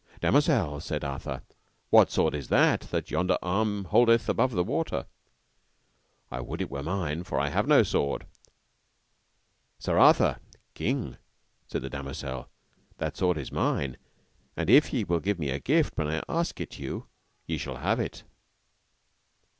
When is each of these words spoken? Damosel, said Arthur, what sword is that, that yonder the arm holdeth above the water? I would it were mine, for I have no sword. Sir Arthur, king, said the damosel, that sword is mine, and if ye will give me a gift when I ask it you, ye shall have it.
Damosel, 0.19 0.79
said 0.79 1.03
Arthur, 1.03 1.43
what 1.91 2.09
sword 2.09 2.33
is 2.33 2.47
that, 2.47 2.81
that 2.89 3.11
yonder 3.11 3.37
the 3.39 3.45
arm 3.45 3.83
holdeth 3.83 4.27
above 4.27 4.49
the 4.51 4.63
water? 4.63 5.05
I 6.31 6.41
would 6.41 6.59
it 6.59 6.71
were 6.71 6.81
mine, 6.81 7.23
for 7.23 7.39
I 7.39 7.49
have 7.49 7.67
no 7.67 7.83
sword. 7.83 8.25
Sir 9.77 9.99
Arthur, 9.99 10.39
king, 10.73 11.17
said 11.67 11.83
the 11.83 11.89
damosel, 11.91 12.49
that 12.97 13.15
sword 13.15 13.37
is 13.37 13.51
mine, 13.51 13.95
and 14.57 14.71
if 14.71 14.91
ye 14.91 15.03
will 15.03 15.19
give 15.19 15.37
me 15.37 15.51
a 15.51 15.59
gift 15.59 15.95
when 15.95 16.07
I 16.07 16.23
ask 16.27 16.59
it 16.59 16.79
you, 16.79 17.05
ye 17.45 17.59
shall 17.59 17.77
have 17.77 17.99
it. 17.99 18.23